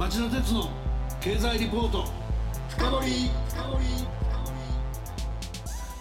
[0.00, 0.70] 町田鉄の
[1.20, 2.06] 経済リポート。
[2.70, 3.30] 深掘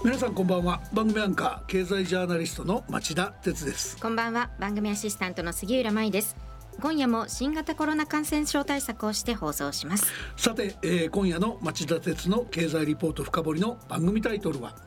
[0.06, 0.82] 皆さんこんばんは。
[0.94, 3.98] 番組アンカー経済ジャーナリストの町田鉄です。
[3.98, 4.52] こんばんは。
[4.58, 6.38] 番組アシスタントの杉浦舞です。
[6.82, 10.06] 今夜も新型コロナ感染症対策をして放送します。
[10.38, 14.78] さて、えー、今夜の町田鉄の経済リポート深掘りの番組タイトルは？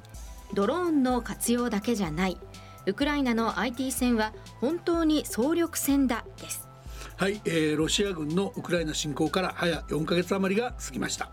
[0.54, 2.38] ドローンの活用だけじゃない。
[2.86, 4.32] ウクライナの IT 戦は
[4.62, 6.66] 本当に総力戦だです
[7.22, 11.30] はい、えー、ロシア軍のウクライナ侵攻から早4ヶ月余りが過ぎました。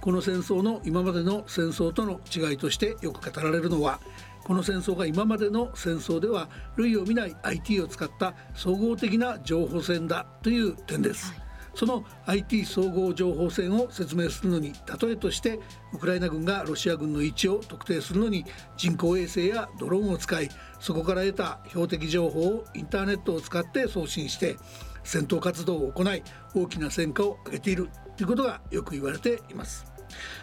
[0.00, 3.98] この戦争の今までの戦争との違いとしてよく語られるのは
[4.44, 11.42] この戦争が今までの戦争では類を見ない IT を使った総合的な情報戦だという点です、はい。
[11.74, 15.58] その IT 総合情報戦を説明するのに例えとして
[15.92, 18.44] ウクライナ軍がロシア軍の位置を特定するのに
[18.76, 24.56] 人工衛星やドローンを使いそこから得た標的情報をインターネットを使って送信して
[25.04, 26.22] 戦闘活動を行い
[26.54, 29.86] 大きな戦果を上げているということがよく言われています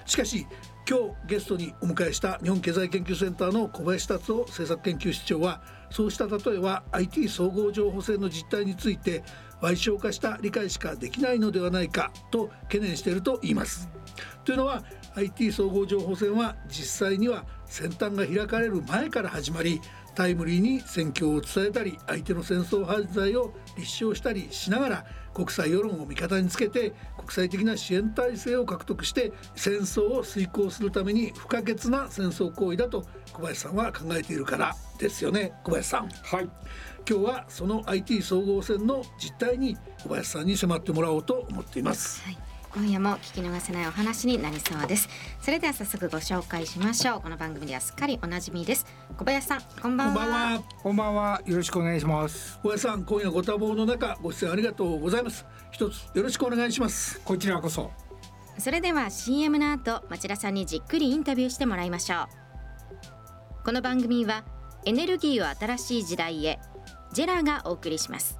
[0.05, 0.47] しかし
[0.89, 9.23] 今日ゲストにお迎えした日本経済研究センターの小林達夫政策研究室長はそうした例えは IT 総合情報戦の実態について
[9.61, 13.89] 賠償化した理解しかできないのではないかと懸念していると言います。
[14.45, 14.83] というのは
[15.15, 19.81] IT 総合情報戦は実際には先端が開かれる前から始まり
[20.13, 36.09] タイムリーに戦況を伝えたり相手の戦争犯罪を立証したりしながら国際世論を味方につけて国際的な支援体制を獲得して戦争を遂行するために不可欠な戦争行為だと小林さんは考えているからですよね小林さん。
[36.09, 36.49] はい
[37.09, 42.21] 今日はその IT 総合戦の実態に小林さんに迫ってもらおうと思っています。
[42.23, 45.09] はい今夜も聞き逃せないお話になりそうです。
[45.41, 47.21] それでは早速ご紹介しましょう。
[47.21, 48.85] この番組ではすっかりおなじみです。
[49.17, 50.61] 小林さんこんばんは。
[50.83, 51.41] こんばんは。
[51.45, 52.59] よろしくお願いします。
[52.61, 55.45] 小林さん今夜ご多忙の中ご出演ありがとうございます。
[55.71, 57.19] 一つよろしくお願いします。
[57.21, 57.91] こちらこそ。
[58.57, 62.49] それでは CM の後町田さんにじっくりインタビューしてもらいましょう。
[63.65, 64.43] この番組は
[64.85, 66.59] エネルギーを新しい時代へ
[67.13, 68.39] ジェラがお送りします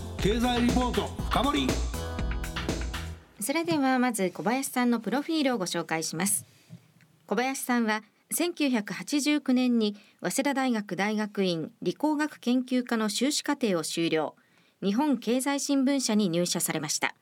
[0.23, 1.67] 経済リポート深掘り。
[3.39, 6.45] それではまず小林さんのプロフィールをご紹介します。
[7.25, 14.35] 小林さんは1989年に早稲田大学大学院理工学研究科の修士課程を修了。
[14.83, 17.15] 日本経済新聞社に入社されました。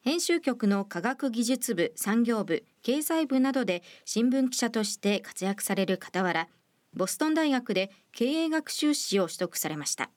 [0.00, 6.48] 編集局の科学技術部産業部経済部などで新聞記者として活躍される傍ら
[6.94, 10.08] ボストン大学で経営学修士を取得されました。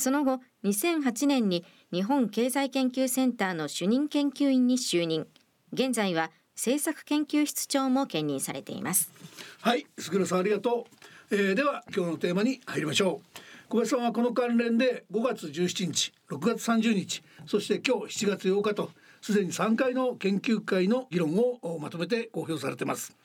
[0.00, 5.26] その後2008年に日本経済研究センターの主任研究員に就任。
[5.72, 9.12] 現在は政策研究室長も兼任されています。
[9.60, 10.86] はい杉浦さんありがと
[11.30, 13.40] う、えー、では今日のテーマに入りましょう。
[13.68, 18.90] 小林さんはこの関連で5月17日6月30日そして今日7月8日と
[19.22, 23.19] すでに3回の研究会の議論をまとめて公表されています。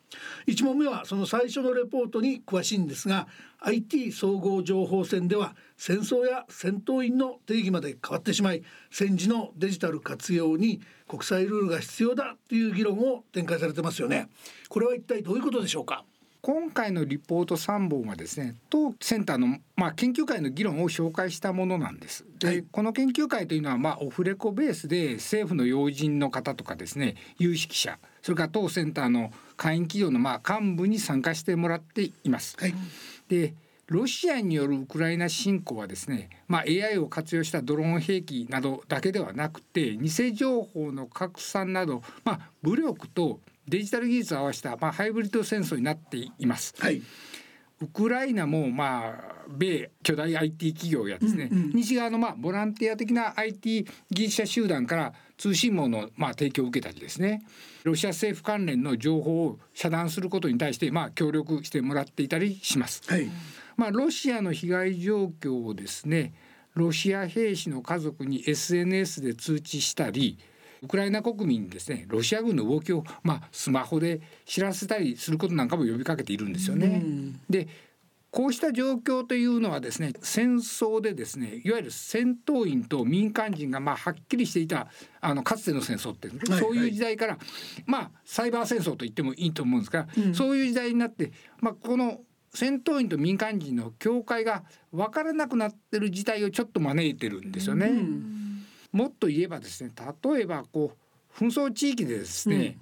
[0.48, 3.28] 1問目はその最初のレポートに詳しいんですが
[3.60, 14.30] IT 総合情報戦では戦争や戦闘員の定義まで変わってしまい戦時のデジタル活用に国際ルールが必要だという議論を展開されてますよね。
[14.70, 16.04] これは一体どういうことでしょうか？
[16.42, 22.24] 今回のリポート3本はですね当センターの、まあ、研究会の議論を紹介したものなんです。
[22.38, 32.58] で、はい、この研究会というのは、まあ、オフレコベースで政府の要人の方とかですね有識者それから当センターの会員企業のまあ幹部に参加してもらっています。
[32.60, 32.74] はい、
[33.28, 33.54] で
[33.86, 46.74] ロシアによるウクライナ侵攻はですね、まあ、AI を活用したドローン兵器などだけではなくて偽情報の拡散など、まあ、武力とデジタル技術を合わせた、まあ、ハイブリッド戦争になっています。
[46.80, 47.04] はい
[47.82, 57.44] ウクライナもまあ米巨大 IT 企業やですね、うんうん、西側のまあボランティア的な IT 技術者集団から通信網のまあ提供を受けたりですね。
[57.84, 63.02] ロシア政府関連の情報を遮断することに対してまあ協力してもらっていたりします。
[63.08, 63.30] はい、
[63.76, 66.34] まあロシアの被害状況をですね
[66.76, 70.40] ロシア兵士の家族に SNS で通知したり
[70.82, 77.04] ウクライナ国民にですねロシア軍の動きを、まあ、スマホで知らせたりすることなんかも呼びかけているんですよね。
[77.50, 77.68] で
[78.36, 84.90] こうした状況というのはですね戦争でですねいわゆる戦闘員と民間人がまあはっきりしていた
[85.22, 87.38] あのかつての戦争って、はいはい、そういう時代から
[87.86, 91.32] まあサイバー戦争と言ってもいいと思うんですが、うん、そういう時代になって、
[91.62, 92.20] まあ、この
[92.54, 97.88] 戦闘員と民間人の境界が分からなくなってる事態をちょっと招いてるんですよね。
[97.88, 98.45] うん
[98.96, 99.92] もっと言えばですね
[100.24, 102.76] 例えばこう紛争地域でですね、うん、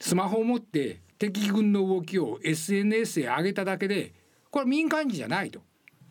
[0.00, 4.12] スマホを持って敵軍の動きを SNS へ上げただけで
[4.50, 5.60] これは民間人じゃないと。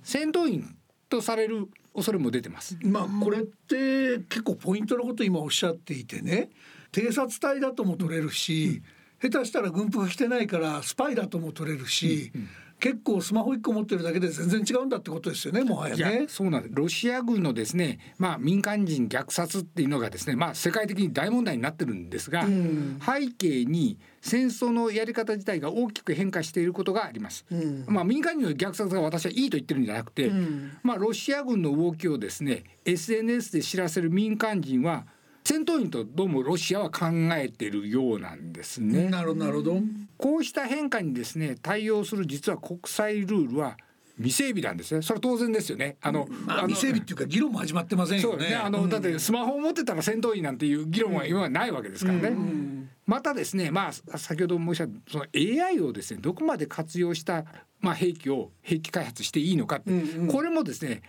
[0.02, 0.78] 戦闘員
[1.10, 2.78] とされる恐れも出てます。
[2.82, 6.50] まあこれって結構ポイントのこと今おっしゃっていてね
[6.94, 8.82] 偵察隊だとも取れるし、
[9.22, 12.50] うん、下手したら軍服着てないからスパイだとも取れるし、うんうん
[12.80, 16.26] 結構スマホ1個持ってるだけで全然違うんだってことですよねもはやね。
[16.28, 27.46] そうなんですロシア軍のですね、まあ、民間人虐殺っていうのがですね、まあ、世界的に大問題になってるんですが、うん、背景に戦争のやり方自体が大きく変化していることがあります。
[27.52, 35.06] うん、まあ、民間人の虐殺が私はいいと言ってるんじゃなくて、うん、まあ、ロシア軍の動きをですね SNS で知らせる民間人は
[35.50, 39.10] 戦闘員とどうもロシアは考えているようなんですね。
[39.10, 39.78] なるほどなるほど。
[40.16, 43.76] こうした変化にですね対応する実は国際ルールは
[44.18, 45.02] 未整備なんですね。
[45.02, 45.98] それは当然ですよね。
[46.04, 48.50] あの、まあ、未整備っていうか議論も始まってませんよね。
[48.50, 52.28] ねあの、うん、だってスマホを持ってたら戦闘員なんていう議論は今はないわけですからね。
[52.28, 55.26] うんうん、またですね、まあ先ほど申し上げたその
[55.66, 57.46] AI をですねどこまで活用した
[57.80, 61.02] まあ兵器を兵器開発していいのかって、うんうん、これもですね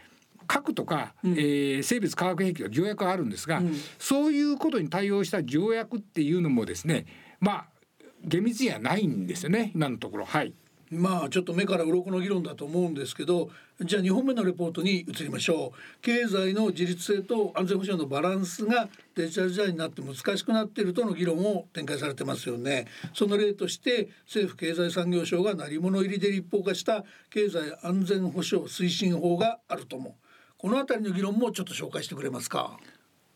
[0.50, 7.06] 核とか、うん、えー、生物化学兵器の条約があるんですが、うん、そういうことに対応した条約っていうのもですね
[7.38, 7.64] まあ
[8.24, 10.24] 厳密にはないんですよね今のところ。
[10.24, 10.52] はい。
[10.90, 13.48] まあちょっと目から鱗の議論だと思うんですけど
[13.80, 16.00] じゃあ2本目のレポートに移りましょう。
[16.02, 22.88] 経済の自立性と安全保障のバランスがデジタル時代になって難しくなっているとの議論を展開されてますよね。
[23.14, 30.29] その例として政府経済産業省が鳴り物入りで立法化した経済安全保障推進法があると思う
[30.60, 32.78] この辺りの議論もちょっと紹介してくれますか？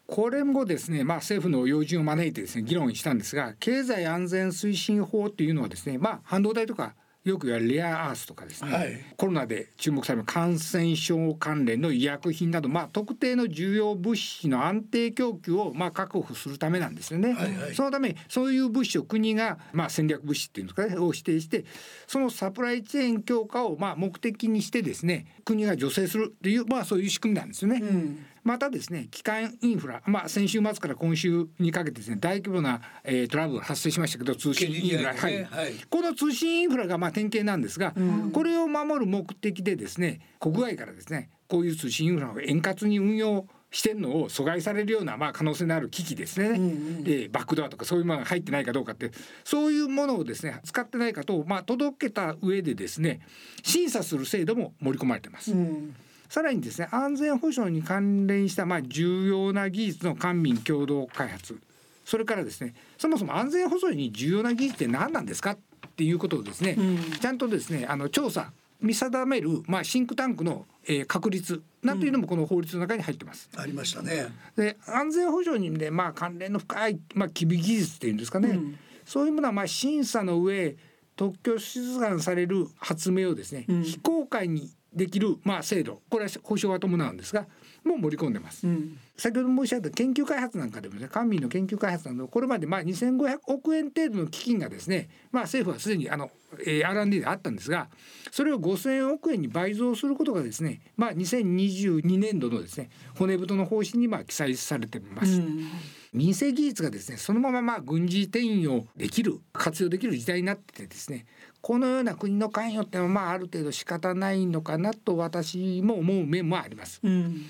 [0.06, 6.94] これもですね、まあ、政府の要人を招いてですね議論したんですが経済安全推進法っていうのはですね、まあ、半導体とか
[7.24, 17.32] よく言われるレアアースとかですね、はい、コロナで注目される感染症関連の医薬品など、まあ、特定の重要物資の安定供給をまあ確保するためなんですよね。
[17.32, 21.64] はいはい、そのためそういう物資を国がまあ戦略物資っていうんですかねを指定して
[22.06, 27.80] そのサプライチェーン強化をまあ目的にしてですね国が助成するというまあそういう仕組みなんですよね。
[27.82, 49.10] うんまたですね基幹インフラ、まあ、先週末から今週にかけてですね大規模な、えー、トラブルが発生しましたけど通信インフラ、ね、はい、はい、この通信インフラがまあ典型なんですが、うん、これを守る目的でですね国外からですねこういう通信インフラを円滑に運用してんのを阻害されるようなまあ可能性のある機器ですね、うんうん、えー、バックドアとかそういうものが入ってないかどうかって
[49.42, 53.20] そういうものをですね使ってないかとまあ届けた上でですね
[53.62, 55.52] 審査する制度も盛り込まれてます。
[55.52, 55.96] うん
[56.34, 61.56] さらにですね安全保障に関連したまあ重要な技術の官民共同開発。
[62.04, 65.58] それからですねそもそも安全保障に重要な技術って何なんですかっ
[65.94, 68.50] ていうことをですね、うん、ちゃんとですねあの調査
[68.80, 73.48] 見定める、まあ、シンクタンクの、えー、確率なんていうのもこの法律の中に入ってます。
[73.54, 74.26] うん、ありましたね。
[74.56, 80.74] で安全保障にね、まあ、関連の深い、まあ、機微技術っていうんですかね、うん、そういうものはまあ審査の上
[81.14, 86.02] 特許出願される発明をですね、非公開にできる、まあ、制度。
[86.08, 87.46] これは保証は伴うんですが
[87.84, 96.30] もう盛り込んでます、うん、先ほど申し上げた研究開発なんかでもね官民の研究開発などこれまでまあ2500億円程度の基金がですね、まあ、政府はすでにあの、
[96.66, 97.88] えー、R&D であったんですが
[98.30, 105.32] それを5000億円に倍増することがですね、まあ、2022年度のですね骨太の方針にまあ記載されています。
[105.32, 105.68] うん
[106.14, 111.26] 民生技術がですねそのまままあ軍事転用できる活用できる時代になっててですね
[111.60, 117.00] このような国の関与ってのはまあある程度仕方ないのかなと私も思う面もあります。
[117.02, 117.46] うん、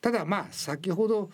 [0.00, 1.30] ただまあ先ほど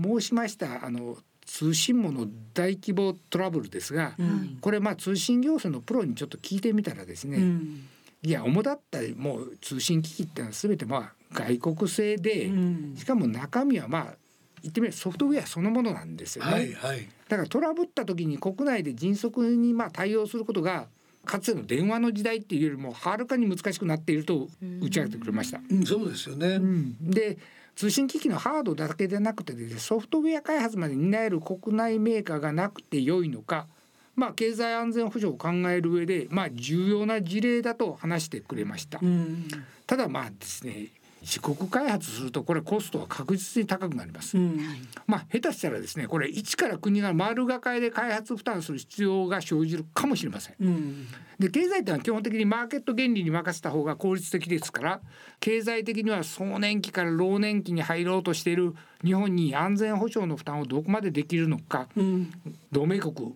[0.00, 7.88] 申しましたあの通信網の大規模トラブルですが、うん、これまあ通信行政のプロにちょっと聞いてみたらですね、うん、
[8.22, 12.50] いや主だったりもう通信機器ってのは全てまあ外国製で、
[12.96, 14.14] しかも中身はまあ
[14.62, 20.86] 言ってみればソフトウェアそのものなんですよね、はいはい、だからトラブった時に国内で迅速にまあ対応することが
[21.24, 24.48] かつての電話の時代っていうよりもはるかに難しくなっていると
[24.80, 25.60] 打ち明けてくれました。
[25.70, 26.46] うん、そうですよね。
[26.54, 27.38] うんで
[27.76, 33.68] 通信機器のハードだけでなくてソフトウェア開発まで担える国内メーカーがなくてよいのか
[34.16, 38.98] まあ経済安全保障を考える上でまあ重要な事例だと話してくれました。
[39.00, 39.46] うん、
[39.86, 40.88] ただまあですね
[41.22, 44.38] 自国開発するとこれコストは確実に高くなります。
[44.38, 44.60] うん、
[45.06, 50.54] まあ下手したらですねこれ一から国が丸がかえで開発負担する必要が生じるかもしれません。
[50.60, 51.06] うん、
[51.38, 55.00] で経済ってのは基本的にマーケット原理に任せた方が効率的ですから
[55.40, 62.30] 経済的には壮年期から老年期に入ろうとしている日本に安全保障の負担をどこまでできるのかうん、
[62.72, 63.34] 同盟国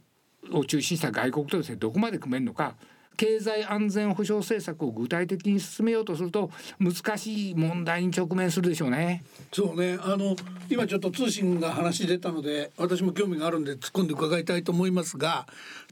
[0.53, 2.75] を中心した外国とですねどこまで組めるのか
[3.17, 9.25] 経済安全保障政策を具体的に進めようとすると難しい問題に直面するでしょうね。
[9.53, 9.99] そうね。
[10.01, 10.37] あの
[10.69, 15.47] 今ちょっと通信が話出たので、私も興味があるんで突っ込んで伺いたいと思いますが、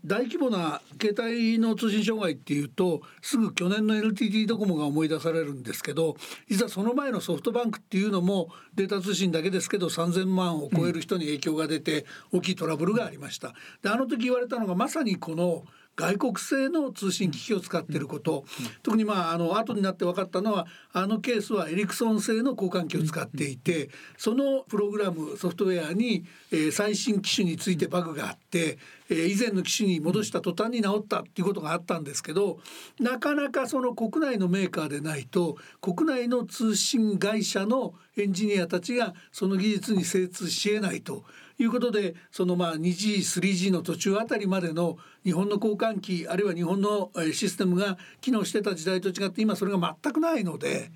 [0.05, 6.17] 大規模な携帯の通信障害っていうと、すぐ去年の NTT ドコモが思い出されるんですけど、
[6.49, 13.55] 実はその前のソフトバンクっていうのもデータ通信だけですけど3000万を超える人に影響が出て大きいトラブルがありました。
[13.83, 15.65] で、あの時言われたのがまさにこの
[15.97, 18.45] 外国製の通信機器を使っていること、
[18.83, 28.79] 特にまああの後になって分かったのはあのケースはエリクソン製の交換機を使っていて、そのプログラムソフトウェアに、えー最新機種についてバグがあって、
[29.11, 32.59] えー以前の機種に戻した途端に治ったっていうことがあったんですけど
[32.99, 41.25] なかなかその国内のメーカーでないと国内の通信会社のエンジニアたちがその技術に精通しえないと。
[41.63, 50.91] いうことでそのまあ 2G、3G の途中あたりまでの日本の交換機あるいは日本のシステムが機能してた時代と違って今それが全くないので。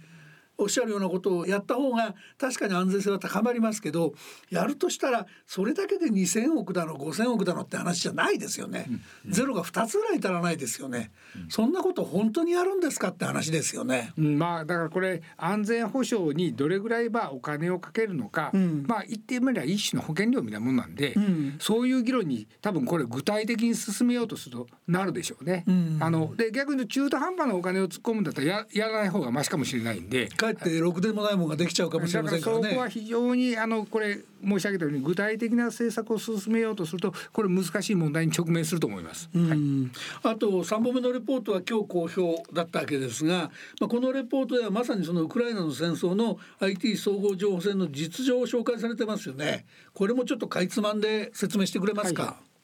[0.56, 4.14] おっしゃるようなことをやった方が確かに安全性は高まりますけど
[4.50, 8.86] やるとしたらそれだけで2,000億だの5,000億だのって話じゃないですよね、
[9.28, 11.10] ゼロが2つぐらい足らないですよね、
[11.48, 14.12] そんなこと本当にやるんですかって話ですよね。
[14.16, 14.38] うん。
[14.38, 18.84] まあだからこれ安全保障にどれぐらいまあお金をかけるのか、ん。
[18.86, 21.56] まあ言ってみれば一種の保険料みたいなもんなんで、ん。
[21.58, 25.64] そういう議論に多分これ具体的に進めようとするとなるでしょうね。
[25.68, 25.98] ん。
[26.00, 30.28] あので逆に中途半端なお金を突っ込むんだったらややらない方がマシかもしれないんで。
[30.44, 32.62] かえってろくでもないものができちゃうかもしれませんからね。
[32.62, 39.30] だからそこは非常にあのこれ申し上げたように具体的な政策を進めようとするとこれ難しい問題に直面すると思います。
[39.34, 49.66] うんあと3本目のレポートは今日公表だったわけですが、まあ、このレポートではまさにそのウクライナの戦争の IT 総合情報戦の実情を紹介されてますよね。
[49.92, 52.22] これもちょっとかいつまんで説明してくれますか？
[52.22, 52.54] はい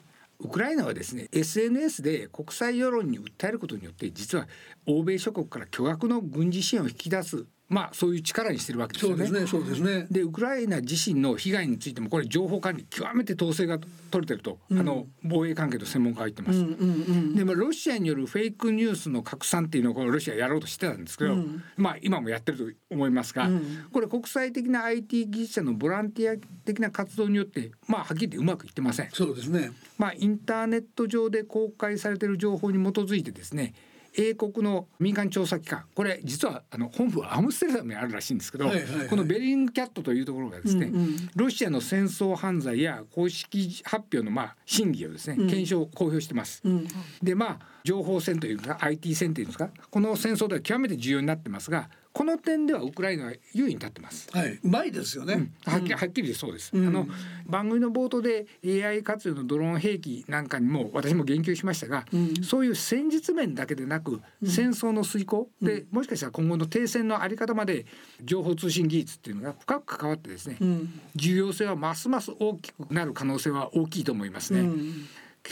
[0.43, 4.49] ウクライナはですね SNS で国際世論に訴えることによって実は
[4.87, 9.27] 欧米諸国から巨額の軍事支援を引き出すまあそういう力にしてるわけですよね。
[9.27, 10.07] そうですね、そうですね。
[10.11, 13.79] でウクライナ自身の被害についてもこれ情報管理極めて統制が
[14.11, 16.59] 取れてると、あの防衛関係の専門家は言ってます。
[16.59, 16.85] うんうんう
[17.31, 17.35] ん。
[17.37, 21.37] でまあロシアによるフェイクニュースの拡散っていうのをこのロシアやろうとしてたんですけど、
[21.77, 23.49] まあ今もやってると思いますが、
[23.93, 29.11] これ国際的な IT 技術者のボランティア的な活動によってまあはっきり言ってうまくいってません。
[29.13, 29.71] そうですね。
[29.97, 33.75] まあ、インターネット上で公開されている情報に基づいてですね
[34.17, 35.85] 英国の民間調査機関。
[35.95, 39.09] これ実はあの本部はアムステルダムにあるらしいんですけど、はいはいはい。
[39.09, 41.31] このベリングキャットというところがですね、うんうん。
[41.37, 46.61] ロシアの戦争犯罪や公式発表のまあ真偽をですね検証公表してます。
[46.65, 46.89] うん。
[47.23, 54.29] でまあ情報戦というか IT 戦というんですかこの戦争では極めて重要になってますがこの点ではウクライナは優位に立ってます。
[54.33, 55.53] はい、うまいですよね。
[55.65, 56.89] はっきりはっきりそうです、うん。
[56.89, 57.07] あの
[57.47, 62.35] 番組の冒頭で AI 活用のドローン兵器なんかにも私も言及しましたが、うん。
[62.43, 67.87] そういう戦術面だけでなく、戦争の遂行でもしかしたら今後の停戦のあり方まで
[68.25, 71.01] 情報通信技術っていうのが深く関わってですね、うん。
[71.15, 74.69] 重要性はますます大きくなる可能性は大きいと思いますね。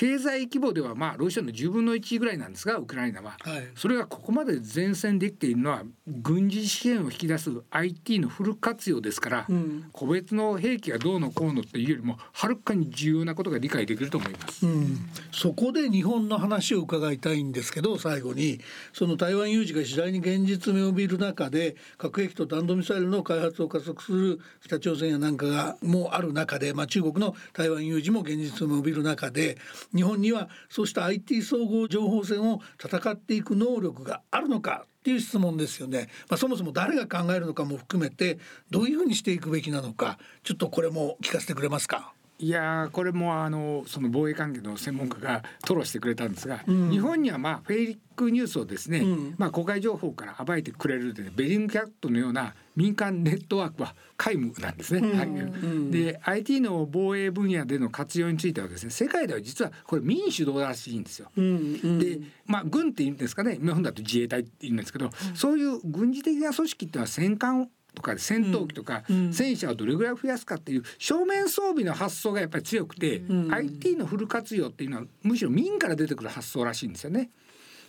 [0.03, 3.69] うん経済規模ではまあロシアの10分の1ぐらいなんですがウクライナは、はい。
[3.75, 9.89] それがここまで前線できているのは軍事支援を引き出す IT のフル活用ですから、うん。
[9.93, 14.65] 個別の兵器がどうのこうのっていうよりもはるかに重要なことが理解できると思います。
[14.65, 14.99] うん、
[15.33, 18.61] そこで日本の話を伺いたいんですけど最後に
[18.93, 29.59] その台湾有事が次第に現実味を帯びる中で核兵器と弾道ミサイルの開発を加速する北朝鮮やなんかがもうある中で、まあ、中国の台湾有事も現実味を帯びる中で
[29.95, 38.39] 日本にはそうした IT 総合情報戦を戦っていく能力があるのかっていう質問ですよね、まあ、そもそも誰が考えるのかも含めて
[38.71, 42.13] どういうふうにしていくべきなのかちょっとこれも聞かせてくれますか？
[42.41, 55.01] いやこれもあのその防衛関係の専門家が吐露してくれたんですが、うん、日本にはまあフェイクニュースをですね、うん、まあ公開情報から暴いてくれるベリングキャットのような民間ネットワークは皆無なんですね。
[55.01, 61.31] うん、で IT の防衛分野での活用についてはですね世界では実はこれ民主導らしいんですよ。
[61.35, 63.59] でまあ軍って言うんですかね。
[63.61, 67.69] 日本だと自衛隊って言うんですけど、そういう軍事的な組織っていうのは戦艦
[67.99, 69.03] とか戦闘機とか、
[69.33, 77.31] 戦車をどれぐらい増やすかっていう正面装備の発想がやっぱり強くて、IT のフル活用っていうのはむしろ民から出てくる発想らしいんですよね。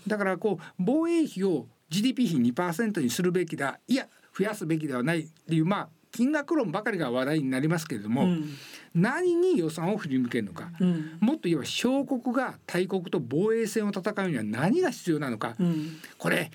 [0.07, 8.49] だからこう防衛費を GDP 比2%にするべきだいや増やすべきではないっていうまあ金額論ばかりが話題になりますけれども、うん、
[8.95, 16.51] 何に予算を振り向けるのか、うん、もっと言えば小国が大国と防衛戦を戦うには何が必要なのか、うん、これ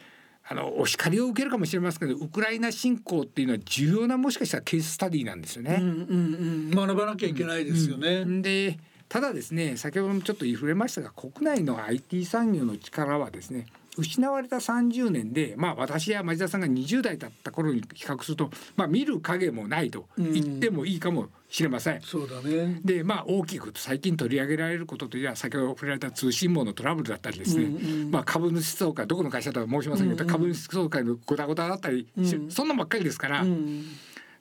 [0.46, 5.78] あのお叱りを受けるかもしれませんけどウクライナ侵攻っていうのは重要なもしかしたらケーススタディなんですよね。
[5.80, 8.16] うんうんうん、学ばなきゃいけないですよね。
[8.16, 21.96] うん、でただですね先ほどもちょっと言い触れましたが国内の IT 産業の力はですね失われた30年で、まあ、私や町田さんが20代だった頃に比較すると、まあ、見る影もないと言ってもいいかもしれません。
[21.96, 22.80] うん、そうだね。
[22.84, 33.42] でまあ大きく最近取り上げられることといえば先ほど触れられた通信網のトラブルだったりですね、うんうん、まあ、株主総会どこの会社とは申しませんけど、うんうん、株主総会のごたごただったり、うん、そんなばっかりですから。
[33.42, 33.84] うん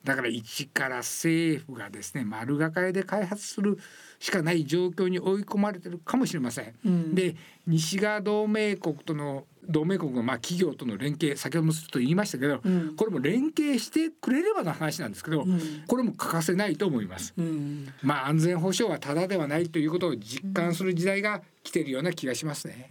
[0.04, 3.78] だから一から政府がですね丸がかりで開発する
[4.20, 6.74] しかない状況に追い込まれてるかもしれません。
[6.86, 7.36] うん、で
[7.68, 17.34] 西側同盟国との同盟国のまあ企業との連携先ほどもちょっと言いましたけど、うん、これも連携してくれればの話なんですけど、うん、これも欠かせないと思います。
[18.02, 22.88] まあ安全保障はただではないということを実感する時代が来てるような気がしますね。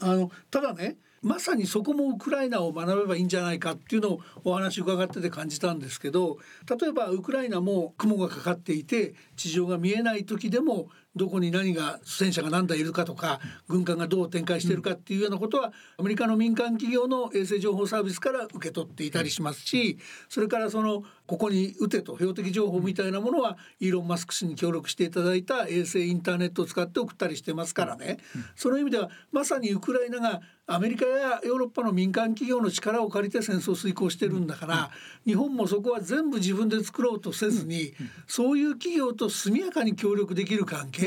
[0.00, 6.38] あのただねまさにそこもウクライナを学べばいいんじゃないかっていうのをお話伺ってて感じたんですけど
[6.68, 28.18] 例えばウクライナも雲がかかっていて地上が見えない時でもどこに何が戦車が何台いるかとか軍艦がどう展開しているかっていうようなことはアメリカの民間企業の衛星情報サービスから受け取っていたりしますしそれからそのここに撃てと標的情報みたいなものはイーロン・マスク氏に協力していただいた衛星インターネットを使って送ったりしてますからね。
[28.56, 34.90] その意味ではまさにウクライナがアメリカやヨーロッパの民間企業の力を借りて戦争を遂行してるんだから
[35.26, 37.94] 日本もそこは全部自分で作ろうとせずに
[38.28, 41.01] そういう企業と速やかに協力できる関係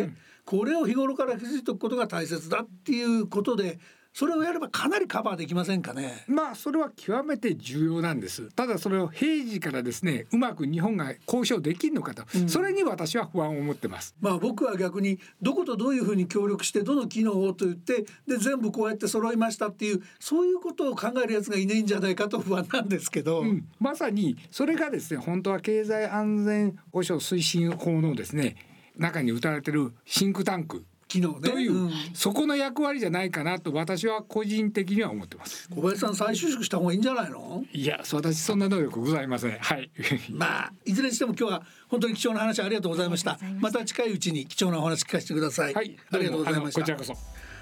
[0.45, 3.79] これを日頃から築いておくことが大切だっていうことで
[4.13, 6.23] それをやればかなりカバーできませんかね？
[6.27, 8.47] まあそれは極めて重要なんです。
[8.55, 14.15] ただそれを平時からですねうまく日本が交渉できるのかと、うん、それに私は不安を持ってます。
[14.21, 28.55] まあ僕は逆にどことどういうふうに協力してどの機能をと言ってで全部こうやって揃いましたっていうそういうことを考えるやつがいないんじゃないかと不安なんですけど、うん、まさにそれがですね本当は経済安全保障推進法のですね
[28.97, 31.49] 中に打たれてるシンクタンク機能ね。
[31.49, 35.69] という、うん、そこの役割じゃないかなと私は個人的には思ってます。
[35.73, 37.63] 小林さん再就職した方がいいんじゃないの？
[37.71, 39.57] いや私そんな能力ございません。
[39.59, 39.91] はい。
[40.31, 43.39] まあいずれにしても今日は本当に貴重な話ありがとうございました。
[43.59, 43.85] また。
[43.85, 45.73] 近いうちに貴重なお話聞かせてください。
[45.73, 45.95] はい。
[46.11, 46.81] ありがとうございました。
[46.81, 47.13] こちらこそ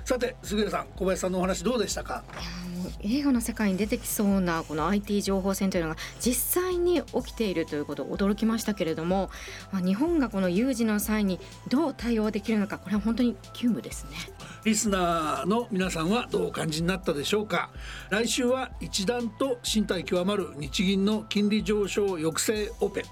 [0.06, 2.24] さて杉浦さん小林さんのお話どうでしたか？
[3.02, 9.30] 映画の世界に出てきそうなこの IT 情報戦というのが実際に起きているということ驚きましたけれども、
[9.72, 11.40] まあ、日本がこの有事の際に
[11.70, 14.18] どう対応できるのかこれは本当に急務ですね。
[14.66, 17.70] リスナーの皆さんはどうお感じになったでしょうか？
[18.10, 23.06] 来週は一段と身体極まる日銀の金利上昇抑制オペ。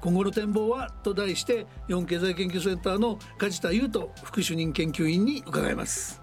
[0.00, 6.22] 今後の展望はと題して日本経済研究センターの梶田優斗副主任研究員に伺います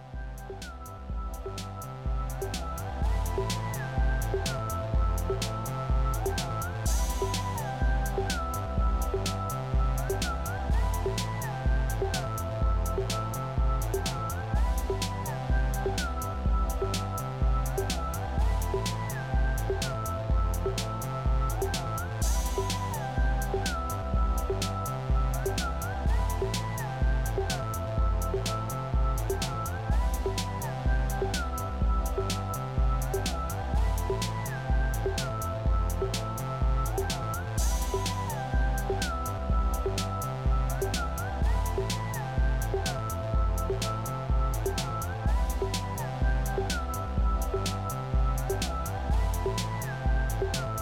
[50.41, 50.80] you